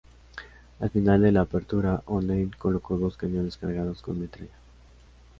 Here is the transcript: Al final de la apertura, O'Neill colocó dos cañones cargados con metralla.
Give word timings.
Al 0.79 0.89
final 0.89 1.21
de 1.21 1.31
la 1.31 1.41
apertura, 1.41 2.01
O'Neill 2.07 2.55
colocó 2.57 2.97
dos 2.97 3.15
cañones 3.17 3.55
cargados 3.57 4.01
con 4.01 4.19
metralla. 4.19 4.49